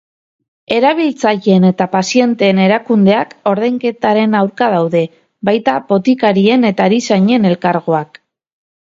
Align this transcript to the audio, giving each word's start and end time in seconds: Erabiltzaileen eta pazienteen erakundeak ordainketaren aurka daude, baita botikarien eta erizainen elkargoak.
Erabiltzaileen 0.77 1.67
eta 1.69 1.87
pazienteen 1.91 2.63
erakundeak 2.63 3.37
ordainketaren 3.53 4.35
aurka 4.43 4.73
daude, 4.79 5.05
baita 5.51 5.79
botikarien 5.95 6.71
eta 6.75 6.93
erizainen 6.93 7.51
elkargoak. 7.55 8.25